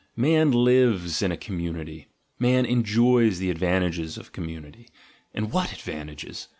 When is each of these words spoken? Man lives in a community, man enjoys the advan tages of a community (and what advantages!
Man 0.15 0.49
lives 0.51 1.21
in 1.21 1.31
a 1.31 1.37
community, 1.37 2.07
man 2.39 2.65
enjoys 2.65 3.37
the 3.37 3.53
advan 3.53 3.81
tages 3.81 4.17
of 4.17 4.29
a 4.29 4.31
community 4.31 4.89
(and 5.31 5.51
what 5.51 5.71
advantages! 5.71 6.49